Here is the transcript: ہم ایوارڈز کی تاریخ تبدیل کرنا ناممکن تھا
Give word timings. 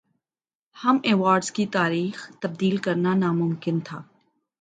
ہم 0.75 0.97
ایوارڈز 1.03 1.51
کی 1.51 1.65
تاریخ 1.71 2.29
تبدیل 2.39 2.77
کرنا 2.77 3.13
ناممکن 3.13 3.79
تھا 3.79 4.01